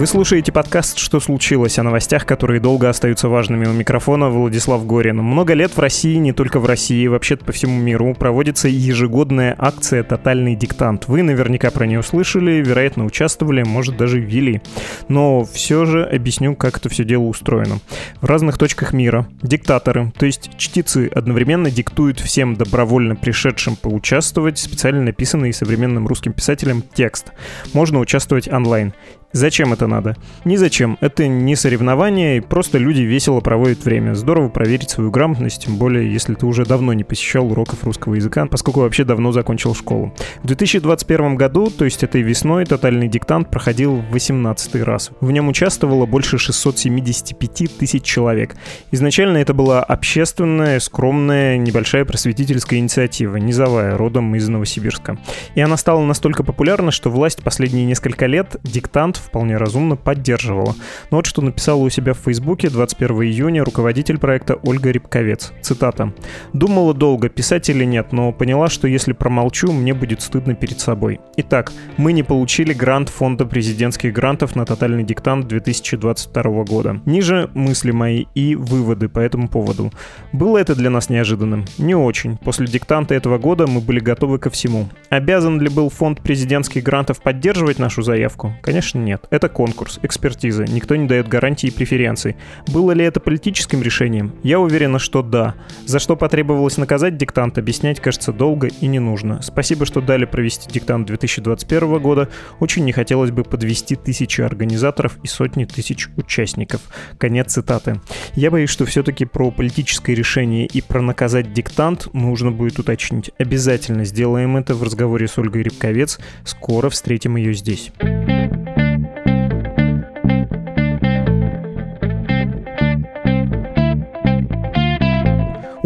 [0.00, 5.18] Вы слушаете подкаст «Что случилось?» о новостях, которые долго остаются важными у микрофона Владислав Горин.
[5.18, 10.02] Много лет в России, не только в России, вообще-то по всему миру, проводится ежегодная акция
[10.02, 11.06] «Тотальный диктант».
[11.06, 14.62] Вы наверняка про нее слышали, вероятно, участвовали, может, даже ввели.
[15.08, 17.80] Но все же объясню, как это все дело устроено.
[18.22, 25.02] В разных точках мира диктаторы, то есть чтецы, одновременно диктуют всем добровольно пришедшим поучаствовать специально
[25.02, 27.32] написанный современным русским писателем текст.
[27.74, 28.94] Можно участвовать онлайн.
[29.32, 30.16] Зачем это надо?
[30.44, 30.98] Ни зачем.
[31.00, 34.14] Это не соревнование, просто люди весело проводят время.
[34.14, 38.46] Здорово проверить свою грамотность, тем более, если ты уже давно не посещал уроков русского языка,
[38.46, 40.12] поскольку вообще давно закончил школу.
[40.42, 45.12] В 2021 году, то есть этой весной, тотальный диктант проходил в 18 раз.
[45.20, 48.56] В нем участвовало больше 675 тысяч человек.
[48.90, 55.18] Изначально это была общественная, скромная, небольшая просветительская инициатива, низовая, родом из Новосибирска.
[55.54, 60.74] И она стала настолько популярна, что власть последние несколько лет диктант вполне разумно поддерживала.
[61.10, 65.52] Но вот что написала у себя в Фейсбуке 21 июня руководитель проекта Ольга Рябковец.
[65.62, 66.12] Цитата.
[66.52, 71.20] «Думала долго, писать или нет, но поняла, что если промолчу, мне будет стыдно перед собой.
[71.36, 77.00] Итак, мы не получили грант фонда президентских грантов на тотальный диктант 2022 года.
[77.06, 79.92] Ниже мысли мои и выводы по этому поводу.
[80.32, 81.64] Было это для нас неожиданным?
[81.78, 82.38] Не очень.
[82.38, 84.88] После диктанта этого года мы были готовы ко всему.
[85.10, 88.54] Обязан ли был фонд президентских грантов поддерживать нашу заявку?
[88.62, 89.26] Конечно, нет нет.
[89.30, 92.36] Это конкурс, экспертиза, никто не дает гарантии и преференций.
[92.68, 94.32] Было ли это политическим решением?
[94.44, 95.54] Я уверена, что да.
[95.84, 99.42] За что потребовалось наказать диктант, объяснять, кажется, долго и не нужно.
[99.42, 102.28] Спасибо, что дали провести диктант 2021 года.
[102.60, 106.82] Очень не хотелось бы подвести тысячи организаторов и сотни тысяч участников.
[107.18, 108.00] Конец цитаты.
[108.36, 113.32] Я боюсь, что все-таки про политическое решение и про наказать диктант нужно будет уточнить.
[113.38, 116.20] Обязательно сделаем это в разговоре с Ольгой Рябковец.
[116.44, 117.90] Скоро встретим ее здесь.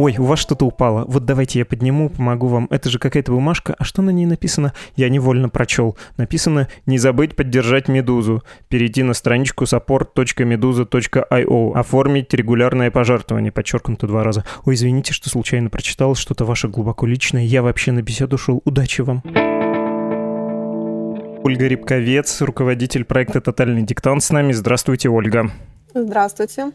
[0.04, 1.06] Ой, у вас что-то упало.
[1.08, 2.66] Вот давайте я подниму, помогу вам.
[2.68, 3.74] Это же какая-то бумажка.
[3.78, 4.74] А что на ней написано?
[4.96, 5.96] Я невольно прочел.
[6.18, 8.42] Написано «Не забыть поддержать Медузу».
[8.68, 11.72] Перейти на страничку support.meduza.io.
[11.72, 13.50] Оформить регулярное пожертвование.
[13.50, 14.44] Подчеркнуто два раза.
[14.66, 17.44] Ой, извините, что случайно прочитал что-то ваше глубоко личное.
[17.44, 18.60] Я вообще на беседу шел.
[18.66, 19.22] Удачи вам.
[21.44, 24.52] Ольга Рябковец, руководитель проекта «Тотальный диктант» с нами.
[24.52, 25.50] Здравствуйте, Ольга.
[25.94, 26.72] Здравствуйте.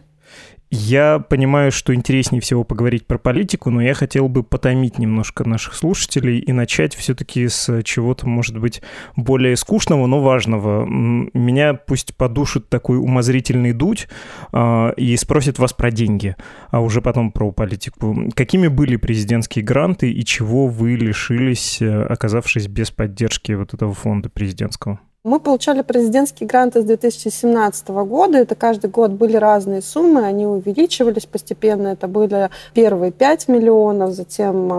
[0.72, 5.74] Я понимаю, что интереснее всего поговорить про политику, но я хотел бы потомить немножко наших
[5.74, 8.84] слушателей и начать все-таки с чего-то, может быть,
[9.16, 10.86] более скучного, но важного.
[10.86, 14.08] Меня пусть подушит такой умозрительный дуть
[14.54, 16.36] э, и спросит вас про деньги,
[16.70, 18.30] а уже потом про политику.
[18.36, 24.30] Какими были президентские гранты и чего вы лишились, э, оказавшись без поддержки вот этого фонда
[24.30, 25.00] президентского?
[25.26, 28.38] Мы получали президентские гранты с 2017 года.
[28.38, 31.90] Это каждый год были разные суммы, они увеличивались постепенно.
[31.90, 34.70] Это были первые 5 миллионов, затем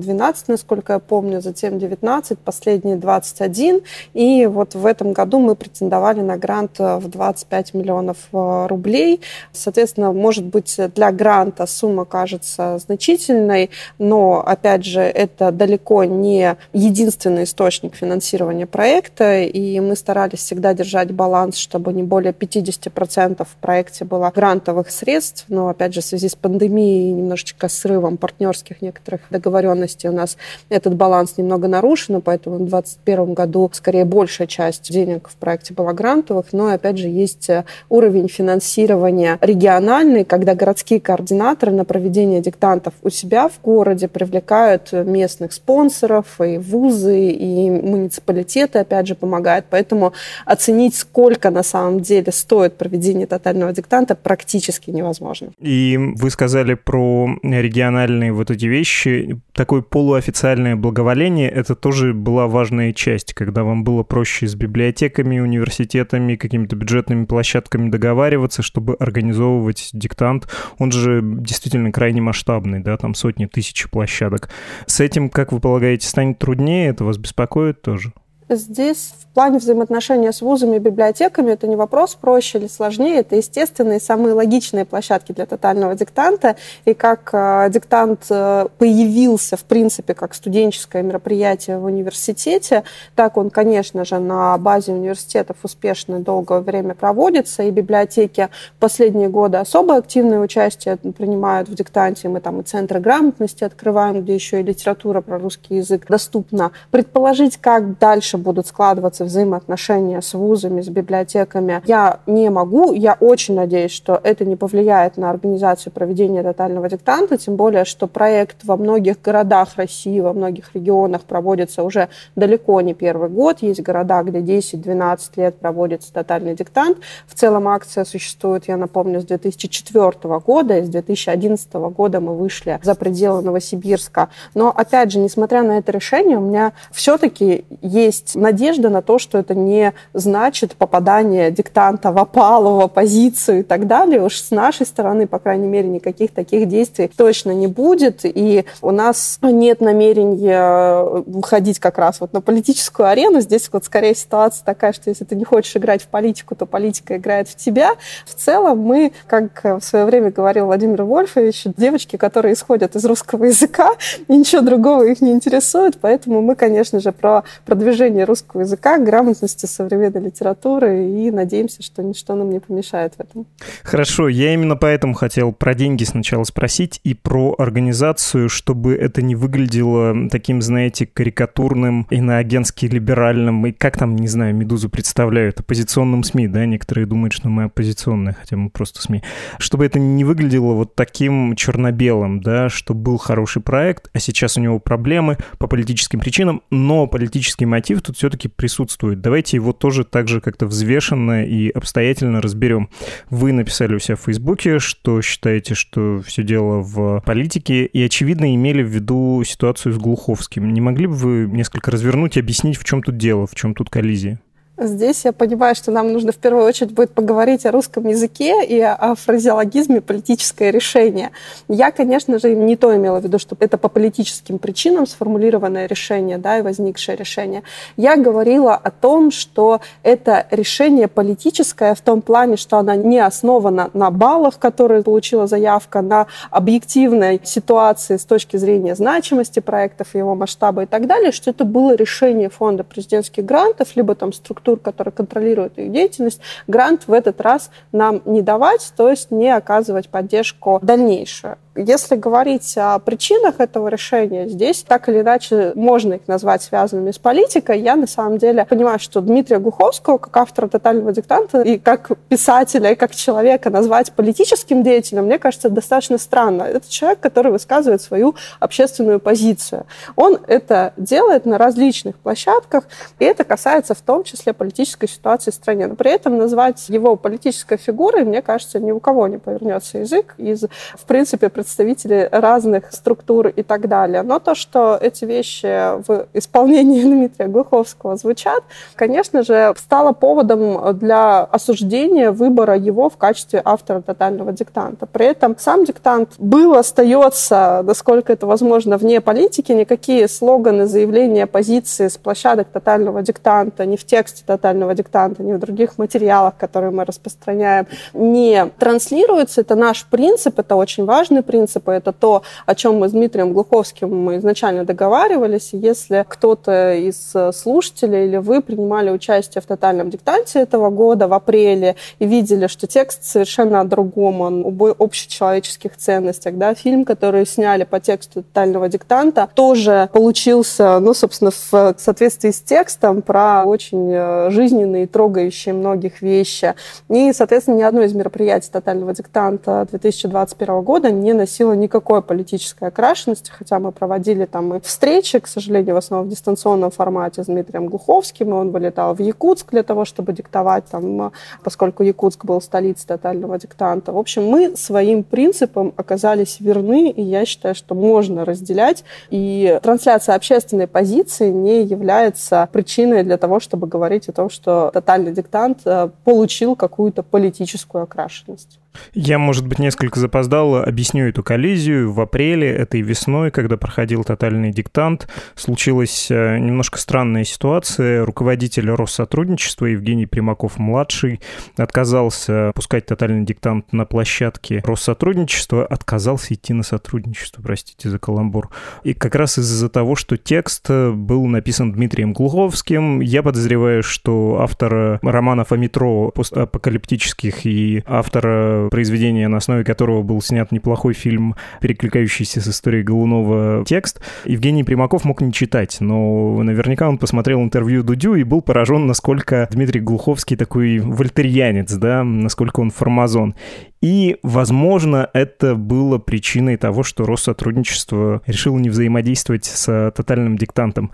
[0.00, 3.82] 12, э, насколько я помню, затем 19, последние 21.
[4.14, 9.20] И вот в этом году мы претендовали на грант э, в 25 миллионов э, рублей.
[9.52, 17.44] Соответственно, может быть, для гранта сумма кажется значительной, но, опять же, это далеко не единственный
[17.44, 24.04] источник финансирования проекта, и мы старались всегда держать баланс, чтобы не более 50% в проекте
[24.04, 29.20] было грантовых средств, но, опять же, в связи с пандемией и немножечко срывом партнерских некоторых
[29.30, 30.36] договоренностей у нас
[30.68, 35.92] этот баланс немного нарушен, поэтому в 2021 году скорее большая часть денег в проекте была
[35.92, 42.94] грантовых, но, опять же, есть э, уровень финансирования региональный, когда городские координаторы на проведение диктантов
[43.02, 49.66] у себя в городе привлекают местных спонсоров, и вузы, и муниципалитеты, опять же, помогают.
[49.74, 50.12] Поэтому
[50.44, 55.48] оценить, сколько на самом деле стоит проведение тотального диктанта, практически невозможно.
[55.58, 59.40] И вы сказали про региональные вот эти вещи.
[59.52, 66.36] Такое полуофициальное благоволение— это тоже была важная часть, когда вам было проще с библиотеками, университетами,
[66.36, 70.46] какими-то бюджетными площадками договариваться, чтобы организовывать диктант.
[70.78, 74.50] Он же действительно крайне масштабный, да, там сотни тысяч площадок.
[74.86, 76.90] С этим, как вы полагаете, станет труднее?
[76.90, 78.12] Это вас беспокоит тоже?
[78.48, 83.36] Здесь в плане взаимоотношения с вузами и библиотеками это не вопрос проще или сложнее, это
[83.36, 86.56] естественные самые логичные площадки для тотального диктанта.
[86.84, 92.84] И как э, диктант э, появился, в принципе, как студенческое мероприятие в университете,
[93.16, 99.56] так он, конечно же, на базе университетов успешно долгое время проводится, и библиотеки последние годы
[99.56, 102.28] особо активное участие принимают в диктанте.
[102.28, 106.70] Мы там и центры грамотности открываем, где еще и литература про русский язык доступна.
[106.90, 112.92] Предположить, как дальше будут складываться взаимоотношения с вузами, с библиотеками, я не могу.
[112.92, 118.06] Я очень надеюсь, что это не повлияет на организацию проведения тотального диктанта, тем более, что
[118.06, 123.62] проект во многих городах России, во многих регионах проводится уже далеко не первый год.
[123.62, 126.98] Есть города, где 10-12 лет проводится тотальный диктант.
[127.26, 132.78] В целом акция существует, я напомню, с 2004 года, и с 2011 года мы вышли
[132.82, 134.28] за пределы Новосибирска.
[134.54, 139.18] Но, опять же, несмотря на это решение, у меня все-таки есть есть надежда на то,
[139.18, 144.22] что это не значит попадание диктанта в опалу, в оппозицию и так далее.
[144.22, 148.20] Уж с нашей стороны, по крайней мере, никаких таких действий точно не будет.
[148.24, 153.40] И у нас нет намерения выходить как раз вот на политическую арену.
[153.40, 157.16] Здесь вот скорее ситуация такая, что если ты не хочешь играть в политику, то политика
[157.16, 157.92] играет в тебя.
[158.26, 163.44] В целом мы, как в свое время говорил Владимир Вольфович, девочки, которые исходят из русского
[163.44, 163.90] языка,
[164.28, 168.98] и ничего другого их не интересует, поэтому мы, конечно же, про продвижение изучения русского языка,
[168.98, 173.46] грамотности современной литературы, и надеемся, что ничто нам не помешает в этом.
[173.82, 179.34] Хорошо, я именно поэтому хотел про деньги сначала спросить и про организацию, чтобы это не
[179.34, 186.48] выглядело таким, знаете, карикатурным, иноагентски либеральным, и как там, не знаю, «Медузу» представляют, оппозиционным СМИ,
[186.48, 189.22] да, некоторые думают, что мы оппозиционные, хотя мы просто СМИ.
[189.58, 194.60] Чтобы это не выглядело вот таким черно-белым, да, что был хороший проект, а сейчас у
[194.60, 199.20] него проблемы по политическим причинам, но политический мотив тут все-таки присутствует.
[199.20, 202.88] Давайте его тоже так же как-то взвешенно и обстоятельно разберем.
[203.30, 208.54] Вы написали у себя в Фейсбуке, что считаете, что все дело в политике, и, очевидно,
[208.54, 210.72] имели в виду ситуацию с Глуховским.
[210.72, 213.90] Не могли бы вы несколько развернуть и объяснить, в чем тут дело, в чем тут
[213.90, 214.40] коллизия?
[214.76, 218.80] Здесь я понимаю, что нам нужно в первую очередь будет поговорить о русском языке и
[218.80, 221.30] о фразеологизме политическое решение.
[221.68, 226.38] Я, конечно же, не то имела в виду, что это по политическим причинам сформулированное решение
[226.38, 227.62] да, и возникшее решение.
[227.96, 233.90] Я говорила о том, что это решение политическое в том плане, что оно не основано
[233.92, 240.82] на баллах, которые получила заявка, на объективной ситуации с точки зрения значимости проектов, его масштаба
[240.82, 245.12] и так далее, что это было решение фонда президентских грантов, либо там структуры структур, которые
[245.12, 250.80] контролируют их деятельность, грант в этот раз нам не давать, то есть не оказывать поддержку
[250.82, 251.56] дальнейшую.
[251.76, 257.18] Если говорить о причинах этого решения, здесь так или иначе можно их назвать связанными с
[257.18, 257.80] политикой.
[257.80, 262.92] Я на самом деле понимаю, что Дмитрия Гуховского, как автора «Тотального диктанта» и как писателя,
[262.92, 266.62] и как человека назвать политическим деятелем, мне кажется, достаточно странно.
[266.62, 269.86] Это человек, который высказывает свою общественную позицию.
[270.14, 272.84] Он это делает на различных площадках,
[273.18, 275.88] и это касается в том числе политической ситуации в стране.
[275.88, 280.34] Но при этом назвать его политической фигурой, мне кажется, ни у кого не повернется язык
[280.38, 280.62] из,
[280.94, 284.22] в принципе, представители разных структур и так далее.
[284.22, 285.66] Но то, что эти вещи
[286.06, 288.62] в исполнении Дмитрия Глуховского звучат,
[288.94, 295.06] конечно же, стало поводом для осуждения выбора его в качестве автора тотального диктанта.
[295.06, 299.72] При этом сам диктант был, остается, насколько это возможно, вне политики.
[299.72, 305.58] Никакие слоганы, заявления, позиции с площадок тотального диктанта ни в тексте тотального диктанта, ни в
[305.58, 309.62] других материалах, которые мы распространяем, не транслируются.
[309.62, 311.92] Это наш принцип, это очень важный принцип принципы.
[311.92, 315.68] Это то, о чем мы с Дмитрием Глуховским мы изначально договаривались.
[315.72, 321.94] Если кто-то из слушателей или вы принимали участие в тотальном диктанте этого года в апреле
[322.18, 327.84] и видели, что текст совершенно о другом, он об общечеловеческих ценностях, да, фильм, который сняли
[327.84, 334.50] по тексту тотального диктанта, тоже получился, ну, собственно, в соответствии с текстом про очень э,
[334.50, 336.74] жизненные, трогающие многих вещи.
[337.08, 343.50] И, соответственно, ни одно из мероприятий тотального диктанта 2021 года не носила никакой политической окрашенности,
[343.50, 347.86] хотя мы проводили там и встречи, к сожалению, в основном в дистанционном формате с Дмитрием
[347.86, 351.32] Глуховским, и он вылетал в Якутск для того, чтобы диктовать там,
[351.62, 354.12] поскольку Якутск был столицей тотального диктанта.
[354.12, 360.36] В общем, мы своим принципам оказались верны, и я считаю, что можно разделять, и трансляция
[360.36, 366.08] общественной позиции не является причиной для того, чтобы говорить о том, что тотальный диктант э,
[366.24, 368.78] получил какую-то политическую окрашенность.
[369.12, 372.12] Я, может быть, несколько запоздал, объясню эту коллизию.
[372.12, 378.24] В апреле этой весной, когда проходил тотальный диктант, случилась э, немножко странная ситуация.
[378.24, 381.40] Руководитель Россотрудничества Евгений Примаков-младший
[381.76, 388.70] отказался пускать тотальный диктант на площадке Россотрудничества, отказался идти на сотрудничество, простите за каламбур.
[389.02, 395.18] И как раз из-за того, что текст был написан Дмитрием Глуховским, я подозреваю, что автора
[395.22, 402.60] романов о метро постапокалиптических и автора произведения, на основе которого был снят неплохой фильм, перекликающийся
[402.60, 408.34] с историей Голунова текст, Евгений Примаков мог не читать, но наверняка он посмотрел интервью Дудю
[408.34, 413.54] и был поражен, насколько Дмитрий Глуховский такой вольтерьянец, да, насколько он формазон.
[414.00, 421.10] И, возможно, это было причиной того, что Россотрудничество решило не взаимодействовать с тотальным диктантом.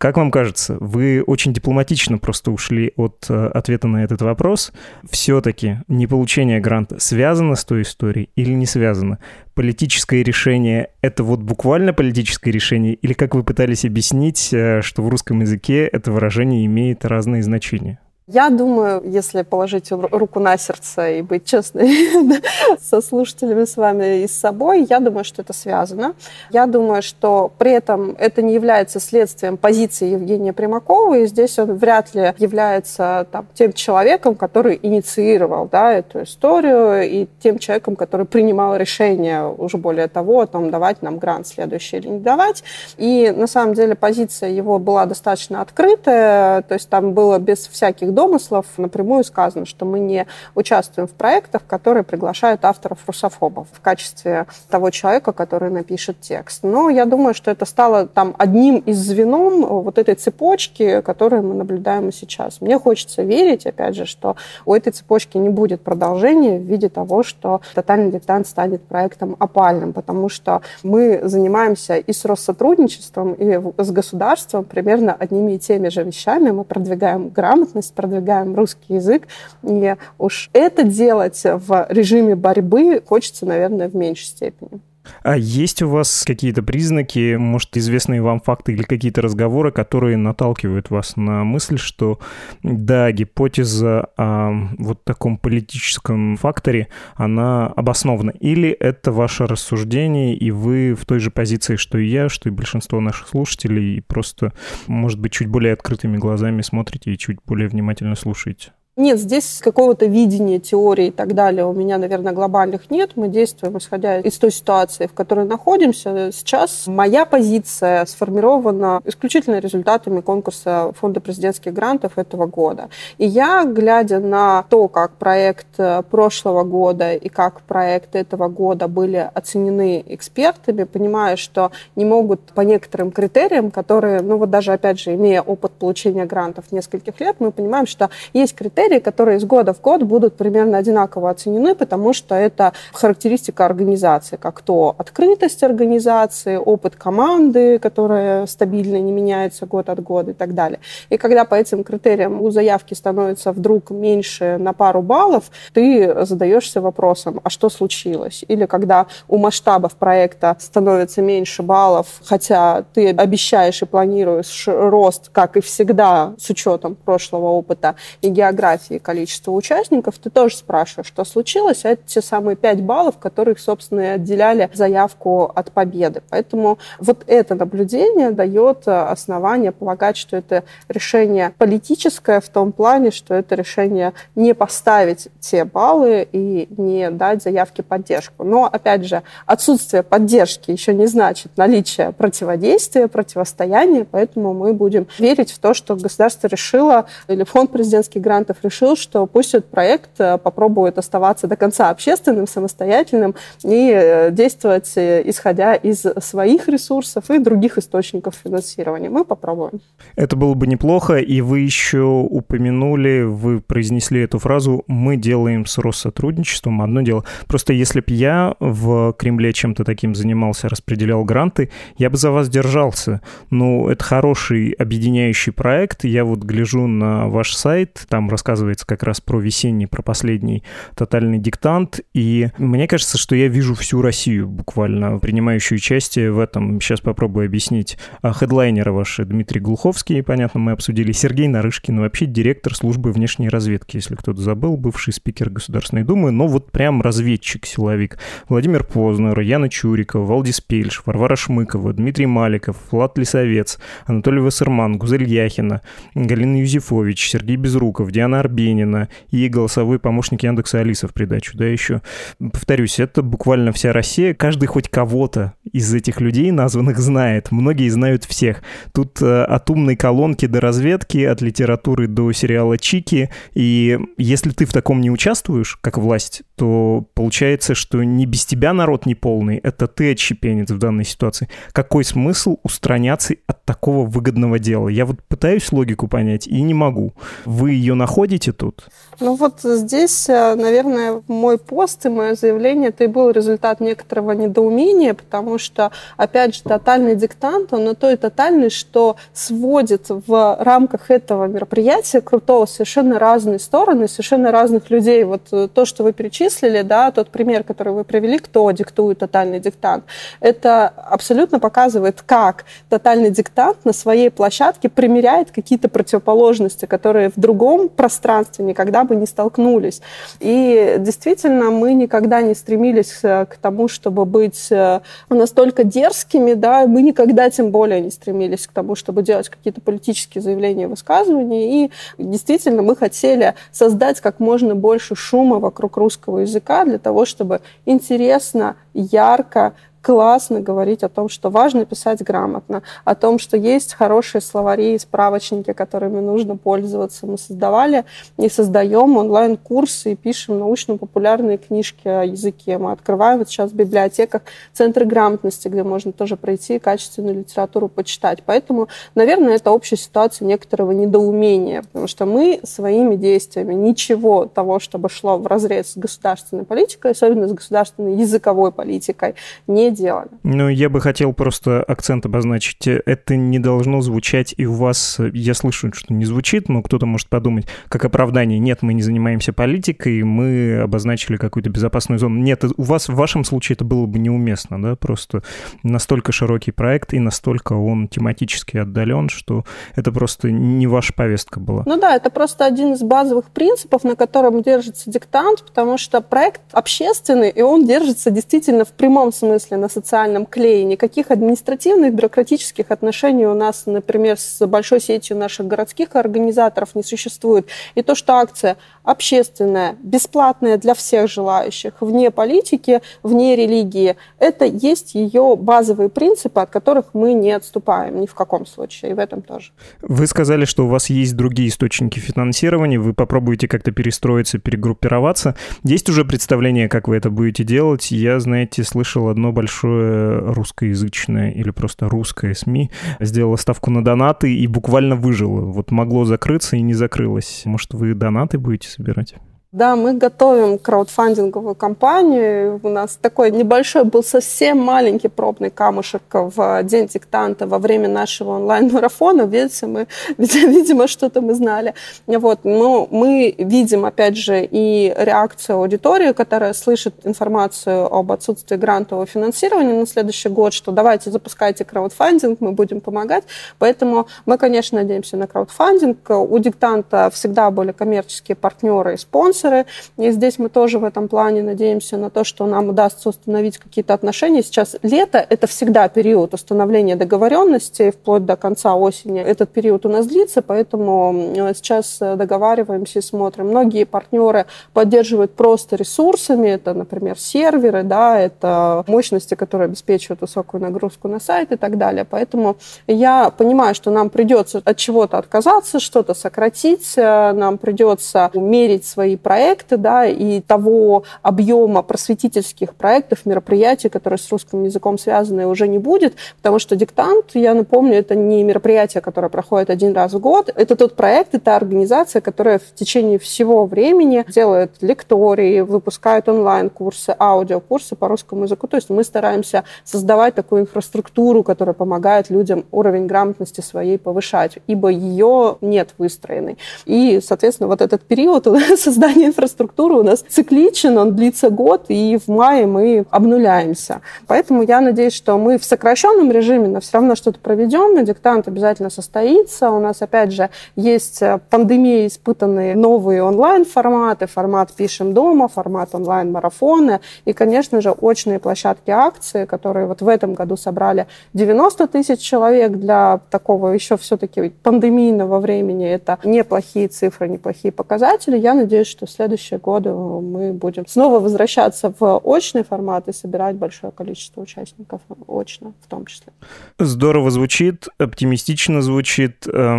[0.00, 4.72] Как вам кажется, вы очень дипломатично просто ушли от э, ответа на этот вопрос.
[5.10, 9.18] Все-таки не получение гранта связано с той историей или не связано?
[9.52, 12.94] Политическое решение— это вот буквально политическое решение?
[12.94, 17.98] Или, как вы пытались объяснить, э, что в русском языке это выражение имеет разные значения?
[18.32, 22.40] Я думаю, если положить руку на сердце и быть честной
[22.80, 26.14] со слушателями с вами и с собой, я думаю, что это связано.
[26.50, 31.74] Я думаю, что при этом это не является следствием позиции Евгения Примакова, и здесь он
[31.74, 38.26] вряд ли является там, тем человеком, который инициировал да, эту историю, и тем человеком, который
[38.26, 42.62] принимал решение, уже более того, там, давать нам грант следующий или не давать.
[42.96, 48.14] И на самом деле позиция его была достаточно открытая, то есть там было без всяких
[48.20, 54.90] домыслов напрямую сказано, что мы не участвуем в проектах, которые приглашают авторов-русофобов в качестве того
[54.90, 56.62] человека, который напишет текст.
[56.62, 61.54] Но я думаю, что это стало там одним из звеном вот этой цепочки, которую мы
[61.54, 62.60] наблюдаем и сейчас.
[62.60, 64.36] Мне хочется верить, опять же, что
[64.66, 69.94] у этой цепочки не будет продолжения в виде того, что тотальный диктант станет проектом опальным,
[69.94, 76.02] потому что мы занимаемся и с Россотрудничеством, и с государством примерно одними и теми же
[76.02, 76.50] вещами.
[76.50, 79.28] Мы продвигаем грамотность, продвигаем русский язык.
[79.62, 84.80] И уж это делать в режиме борьбы хочется, наверное, в меньшей степени.
[85.22, 90.90] А есть у вас какие-то признаки, может, известные вам факты или какие-то разговоры, которые наталкивают
[90.90, 92.18] вас на мысль, что
[92.62, 98.30] да, гипотеза о вот таком политическом факторе, она обоснована?
[98.30, 102.52] Или это ваше рассуждение, и вы в той же позиции, что и я, что и
[102.52, 104.52] большинство наших слушателей, и просто,
[104.86, 108.72] может быть, чуть более открытыми глазами смотрите и чуть более внимательно слушаете?
[108.96, 113.12] Нет, здесь какого-то видения, теории и так далее у меня, наверное, глобальных нет.
[113.14, 116.32] Мы действуем, исходя из той ситуации, в которой находимся.
[116.32, 122.88] Сейчас моя позиция сформирована исключительно результатами конкурса Фонда президентских грантов этого года.
[123.16, 128.88] И я, глядя на то, как проект э, прошлого года и как проект этого года
[128.88, 134.98] были оценены экспертами, понимаю, что не могут по некоторым критериям, которые, ну вот даже, опять
[134.98, 139.44] же, имея опыт получения грантов нескольких лет, мы понимаем, что есть критерии, критерии, которые из
[139.44, 145.62] года в год будут примерно одинаково оценены, потому что это характеристика организации, как то открытость
[145.62, 150.80] организации, опыт команды, которая стабильно не меняется год от года и так далее.
[151.10, 156.80] И когда по этим критериям у заявки становится вдруг меньше на пару баллов, ты задаешься
[156.80, 158.44] вопросом, а что случилось?
[158.48, 165.56] Или когда у масштабов проекта становится меньше баллов, хотя ты обещаешь и планируешь рост, как
[165.56, 171.24] и всегда, с учетом прошлого опыта и географии, географии количества участников, ты тоже спрашиваешь, что
[171.24, 176.22] случилось, а это те самые 5 баллов, которых, собственно, и отделяли заявку от победы.
[176.30, 183.10] Поэтому вот это наблюдение дает э, основание полагать, что это решение политическое в том плане,
[183.10, 188.44] что это решение не поставить те баллы и не дать заявке поддержку.
[188.44, 195.50] Но, опять же, отсутствие поддержки еще не значит наличие противодействия, противостояния, поэтому мы будем верить
[195.50, 200.38] в то, что государство решило, или фонд президентских грантов решил, что пусть этот проект э,
[200.38, 207.38] попробует оставаться до конца общественным, самостоятельным и э, действовать, э, исходя из своих ресурсов и
[207.38, 209.10] других источников финансирования.
[209.10, 209.80] Мы попробуем.
[210.16, 215.78] Это было бы неплохо, и вы еще упомянули, вы произнесли эту фразу «мы делаем с
[215.78, 217.24] Россотрудничеством одно дело».
[217.46, 222.48] Просто если бы я в Кремле чем-то таким занимался, распределял гранты, я бы за вас
[222.48, 223.20] держался.
[223.50, 226.04] Ну, это хороший объединяющий проект.
[226.04, 230.64] Я вот гляжу на ваш сайт, там рассказывается рассказывается как раз про весенний, про последний
[230.96, 232.00] тотальный диктант.
[232.14, 236.80] И мне кажется, что я вижу всю Россию буквально, принимающую участие в этом.
[236.80, 237.96] Сейчас попробую объяснить.
[238.22, 243.96] А хедлайнеры ваши Дмитрий Глуховский, понятно, мы обсудили, Сергей Нарышкин, вообще директор службы внешней разведки,
[243.96, 248.18] если кто-то забыл, бывший спикер Государственной Думы, но вот прям разведчик, силовик.
[248.48, 255.28] Владимир Познер, Яна Чурикова, Валдис Пельш, Варвара Шмыкова, Дмитрий Маликов, Влад Лисовец, Анатолий Вассерман, Гузель
[255.28, 255.82] Яхина,
[256.14, 262.02] Галина Юзефович, Сергей Безруков, Диана Арбенина и голосовой помощник Яндекса Алиса в придачу, да, еще.
[262.38, 264.34] Повторюсь, это буквально вся Россия.
[264.34, 267.52] Каждый хоть кого-то из этих людей названных знает.
[267.52, 268.62] Многие знают всех.
[268.92, 273.30] Тут э, от умной колонки до разведки, от литературы до сериала Чики.
[273.54, 278.72] И если ты в таком не участвуешь, как власть, то получается, что не без тебя
[278.72, 281.48] народ не полный, это ты отщепенец в данной ситуации.
[281.72, 284.88] Какой смысл устраняться от такого выгодного дела?
[284.88, 287.14] Я вот пытаюсь логику понять и не могу.
[287.44, 288.86] Вы ее находите тут?
[289.20, 294.32] Ну вот здесь, э, наверное, мой пост и мое заявление, это и был результат некоторого
[294.32, 300.56] недоумения, потому что, опять же, тотальный диктант, он на то и тотальный, что сводит в
[300.60, 305.24] рамках этого мероприятия крутого совершенно разные стороны, совершенно разных людей.
[305.24, 309.60] Вот э, то, что вы перечислили, да, тот пример, который вы привели, кто диктует тотальный
[309.60, 310.04] диктант,
[310.40, 317.90] это абсолютно показывает, как тотальный диктант на своей площадке примеряет какие-то противоположности, которые в другом
[317.90, 318.19] пространстве
[318.62, 320.00] никогда бы не столкнулись.
[320.40, 326.86] И действительно, мы никогда не стремились э, к тому, чтобы быть э, настолько дерзкими, да,
[326.86, 331.84] мы никогда тем более не стремились к тому, чтобы делать какие-то политические заявления и высказывания.
[331.84, 337.60] И действительно, мы хотели создать как можно больше шума вокруг русского языка для того, чтобы
[337.86, 344.40] интересно, ярко классно говорить о том, что важно писать грамотно, о том, что есть хорошие
[344.40, 347.26] словари и справочники, которыми нужно пользоваться.
[347.26, 348.04] Мы создавали
[348.38, 352.78] и создаем онлайн-курсы и пишем научно-популярные книжки о языке.
[352.78, 354.42] Мы открываем вот сейчас в библиотеках
[354.72, 358.42] центры грамотности, где можно тоже пройти и качественную литературу почитать.
[358.44, 365.08] Поэтому, наверное, это общая ситуация некоторого недоумения, потому что мы своими действиями ничего того, чтобы
[365.08, 369.34] шло в разрез с государственной политикой, особенно с государственной языковой политикой,
[369.66, 370.28] не делали.
[370.42, 372.86] Ну, я бы хотел просто акцент обозначить.
[372.86, 377.28] Это не должно звучать и у вас, я слышу, что не звучит, но кто-то может
[377.28, 378.58] подумать, как оправдание.
[378.58, 382.40] Нет, мы не занимаемся политикой, мы обозначили какую-то безопасную зону.
[382.40, 385.42] Нет, у вас в вашем случае это было бы неуместно, да, просто
[385.82, 389.64] настолько широкий проект и настолько он тематически отдален, что
[389.96, 391.82] это просто не ваша повестка была.
[391.86, 396.60] Ну да, это просто один из базовых принципов, на котором держится диктант, потому что проект
[396.72, 400.84] общественный, и он держится действительно в прямом смысле на социальном клее.
[400.84, 407.66] Никаких административных, бюрократических отношений у нас, например, с большой сетью наших городских организаторов не существует.
[407.94, 415.14] И то, что акция общественная, бесплатная для всех желающих, вне политики, вне религии, это есть
[415.14, 419.42] ее базовые принципы, от которых мы не отступаем ни в каком случае, и в этом
[419.42, 419.72] тоже.
[420.02, 425.56] Вы сказали, что у вас есть другие источники финансирования, вы попробуете как-то перестроиться, перегруппироваться.
[425.82, 428.10] Есть уже представление, как вы это будете делать?
[428.10, 434.52] Я, знаете, слышал одно большое большое русскоязычное или просто русское СМИ сделало ставку на донаты
[434.52, 435.60] и буквально выжило.
[435.60, 437.62] Вот могло закрыться и не закрылось.
[437.64, 439.36] Может, вы донаты будете собирать?
[439.72, 442.80] Да, мы готовим краудфандинговую кампанию.
[442.82, 448.56] У нас такой небольшой был совсем маленький пробный камушек в день диктанта во время нашего
[448.56, 449.42] онлайн-марафона.
[449.42, 451.94] Видите, мы, видимо, что-то мы знали.
[452.26, 452.64] Вот.
[452.64, 459.94] Но мы видим, опять же, и реакцию аудитории, которая слышит информацию об отсутствии грантового финансирования
[459.94, 463.44] на следующий год, что давайте запускайте краудфандинг, мы будем помогать.
[463.78, 466.28] Поэтому мы, конечно, надеемся на краудфандинг.
[466.28, 469.86] У диктанта всегда были коммерческие партнеры и спонсоры спонсоры.
[470.16, 474.14] И здесь мы тоже в этом плане надеемся на то, что нам удастся установить какие-то
[474.14, 474.62] отношения.
[474.62, 479.40] Сейчас лето– это всегда период установления договоренности, вплоть до конца осени.
[479.40, 483.68] Этот период у нас длится, поэтому сейчас договариваемся и смотрим.
[483.68, 486.68] Многие партнеры поддерживают просто ресурсами.
[486.68, 492.24] Это, например, серверы, да, это мощности, которые обеспечивают высокую нагрузку на сайт и так далее.
[492.28, 499.36] Поэтому я понимаю, что нам придется от чего-то отказаться, что-то сократить, нам придется умерить свои
[499.50, 505.98] проекты, да, и того объема просветительских проектов, мероприятий, которые с русским языком связаны, уже не
[505.98, 510.70] будет, потому что диктант, я напомню, это не мероприятие, которое проходит один раз в год,
[510.72, 518.14] это тот проект, это организация, которая в течение всего времени делает лектории, выпускает онлайн-курсы, аудиокурсы
[518.14, 518.86] по русскому языку.
[518.86, 525.08] То есть мы стараемся создавать такую инфраструктуру, которая помогает людям уровень грамотности своей повышать, ибо
[525.08, 526.78] ее нет выстроенной.
[527.04, 532.48] И, соответственно, вот этот период создания инфраструктуры у нас цикличен, он длится год, и в
[532.48, 534.20] мае мы обнуляемся.
[534.46, 538.68] Поэтому я надеюсь, что мы в сокращенном режиме, но все равно что-то проведем, и диктант
[538.68, 539.90] обязательно состоится.
[539.90, 547.52] У нас, опять же, есть пандемия испытанные новые онлайн-форматы, формат «Пишем дома», формат онлайн-марафона, и,
[547.52, 553.40] конечно же, очные площадки акции, которые вот в этом году собрали 90 тысяч человек для
[553.50, 556.08] такого еще все-таки пандемийного времени.
[556.08, 558.58] Это неплохие цифры, неплохие показатели.
[558.58, 564.12] Я надеюсь, что следующие годы мы будем снова возвращаться в очный формат и собирать большое
[564.12, 566.52] количество участников очно в том числе.
[566.98, 569.98] Здорово звучит, оптимистично звучит, э,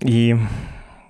[0.00, 0.36] и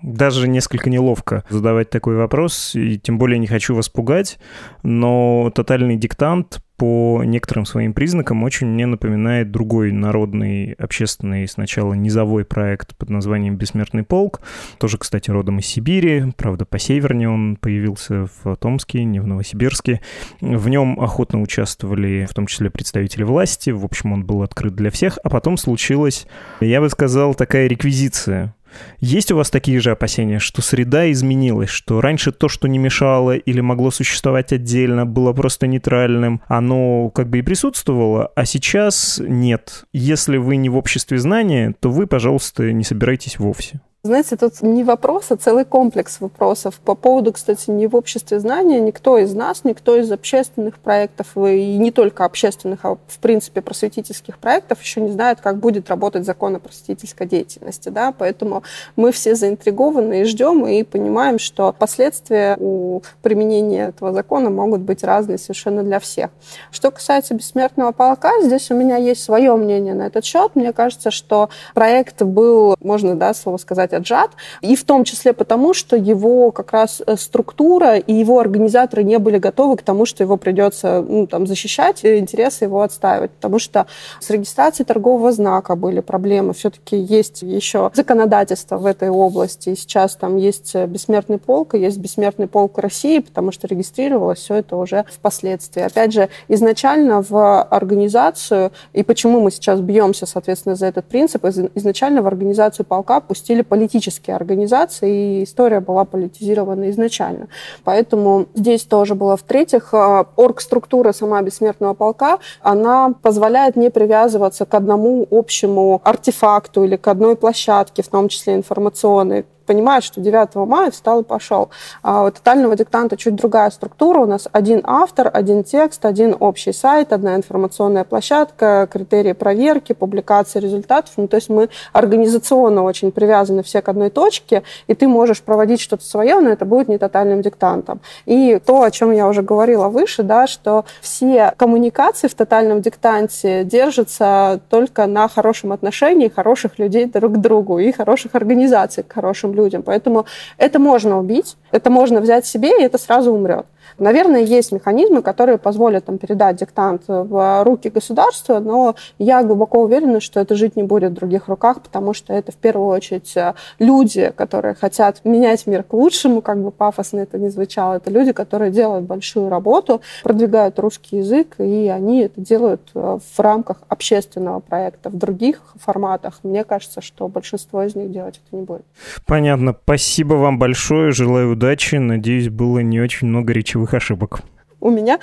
[0.02, 4.38] даже несколько неловко задавать такой вопрос, и тем более не хочу вас пугать,
[4.82, 12.44] но тотальный диктант по некоторым своим признакам очень мне напоминает другой народный, общественный, сначала низовой
[12.44, 14.40] проект под названием «Бессмертный полк».
[14.78, 16.32] Тоже, кстати, родом из Сибири.
[16.36, 20.00] Правда, по севернее он появился в Томске, не в Новосибирске.
[20.40, 23.70] В нем охотно участвовали в том числе представители власти.
[23.70, 25.18] В общем, он был открыт для всех.
[25.22, 26.26] А потом случилась,
[26.60, 28.55] я бы сказал, такая реквизиция
[29.00, 33.36] есть у вас такие же опасения, что среда изменилась, что раньше то, что не мешало
[33.36, 39.84] или могло существовать отдельно, было просто нейтральным, оно как бы и присутствовало, а сейчас нет.
[39.92, 43.80] Если вы не в обществе знания, то вы, пожалуйста, не собирайтесь вовсе.
[44.06, 46.78] Знаете, тут не вопрос, а целый комплекс вопросов.
[46.84, 51.76] По поводу, кстати, не в обществе знания, никто из нас, никто из общественных проектов, и
[51.76, 56.54] не только общественных, а в принципе просветительских проектов еще не знает, как будет работать закон
[56.54, 57.88] о просветительской деятельности.
[57.88, 58.14] Да?
[58.16, 58.62] Поэтому
[58.94, 65.02] мы все заинтригованы и ждем, и понимаем, что последствия у применения этого закона могут быть
[65.02, 66.30] разные совершенно для всех.
[66.70, 70.52] Что касается бессмертного полка, здесь у меня есть свое мнение на этот счет.
[70.54, 74.30] Мне кажется, что проект был, можно да, слово сказать, отжат,
[74.60, 79.18] и в том числе потому, что его как раз э, структура и его организаторы не
[79.18, 83.58] были готовы к тому, что его придется ну, там, защищать и интересы его отстаивать, потому
[83.58, 83.86] что
[84.20, 90.16] с регистрацией торгового знака были проблемы, все-таки есть еще законодательство в этой области, и сейчас
[90.16, 94.76] там есть э, бессмертный полк, и есть бессмертный полк России, потому что регистрировалось все это
[94.76, 95.82] уже впоследствии.
[95.82, 102.22] Опять же, изначально в организацию, и почему мы сейчас бьемся, соответственно, за этот принцип, изначально
[102.22, 107.46] в организацию полка пустили политические политические организации, и история была политизирована изначально.
[107.84, 109.36] Поэтому здесь тоже было.
[109.36, 116.96] В-третьих, э, оргструктура сама Бессмертного полка, она позволяет не привязываться к одному общему артефакту или
[116.96, 121.70] к одной площадке, в том числе информационной, понимает, что 9 мая встал и пошел.
[122.02, 124.20] А у тотального диктанта чуть другая структура.
[124.20, 130.60] У нас один автор, один текст, один общий сайт, одна информационная площадка, критерии проверки, публикации
[130.60, 131.12] результатов.
[131.16, 135.80] Ну, то есть мы организационно очень привязаны все к одной точке, и ты можешь проводить
[135.80, 138.00] что-то свое, но это будет не тотальным диктантом.
[138.24, 143.64] И то, о чем я уже говорила выше, да, что все коммуникации в тотальном диктанте
[143.64, 149.54] держатся только на хорошем отношении хороших людей друг к другу и хороших организаций к хорошим
[149.56, 149.82] людям.
[149.82, 150.26] Поэтому
[150.58, 153.66] это можно убить, это можно взять себе, и это сразу умрет.
[153.98, 160.20] Наверное, есть механизмы, которые позволят там, передать диктант в руки государства, но я глубоко уверена,
[160.20, 163.54] что это жить не будет в других руках, потому что это в первую очередь э,
[163.78, 167.94] люди, которые хотят менять мир к лучшему, как бы пафосно это не звучало.
[167.94, 173.40] Это люди, которые делают большую работу, продвигают русский язык, и они это делают э, в
[173.40, 175.10] рамках общественного проекта.
[175.10, 178.84] В других форматах, мне кажется, что большинство из них делать это не будет.
[179.26, 179.74] Понятно.
[179.84, 181.12] Спасибо вам большое.
[181.12, 181.96] Желаю удачи.
[181.96, 184.40] Надеюсь, было не очень много речевых ключевых ошибок?
[184.80, 185.18] У меня?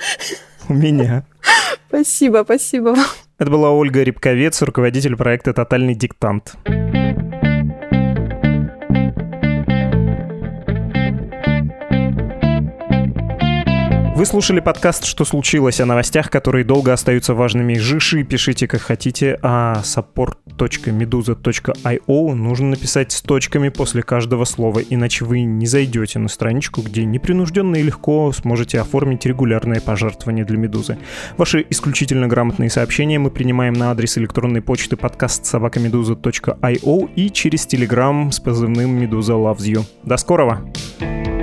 [0.68, 1.24] У меня.
[1.88, 2.94] Спасибо, спасибо.
[3.38, 6.54] Это была Ольга Рябковец, руководитель проекта «Тотальный диктант».
[14.24, 17.74] Вы слушали подкаст «Что случилось?» о новостях, которые долго остаются важными.
[17.74, 25.42] Жиши пишите как хотите, а support.meduza.io нужно написать с точками после каждого слова, иначе вы
[25.42, 30.96] не зайдете на страничку, где непринужденно и легко сможете оформить регулярное пожертвование для Медузы.
[31.36, 38.32] Ваши исключительно грамотные сообщения мы принимаем на адрес электронной почты подкаст собакамедуза.io и через Телеграм
[38.32, 39.84] с позывным «Медуза loves you».
[40.02, 40.62] До скорого!
[40.98, 41.33] thank you